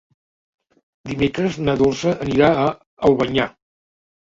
[1.09, 2.67] Dimecres na Dolça anirà a
[3.13, 3.49] Albanyà.